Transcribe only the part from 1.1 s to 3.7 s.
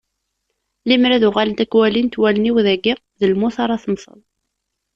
ad uɣalent ad k-walint wallen-iw dagi, d lmut